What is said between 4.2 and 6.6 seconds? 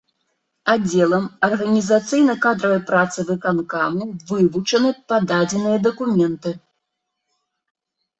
вывучаны пададзеныя дакументы.